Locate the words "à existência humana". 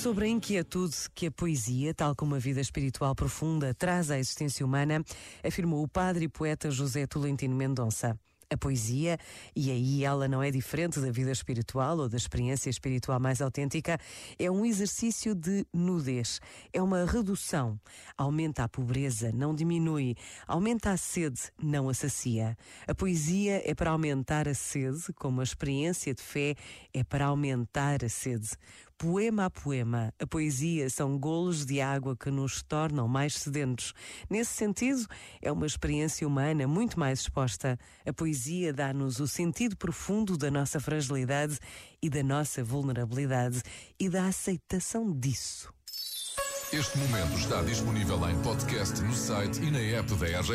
4.10-5.04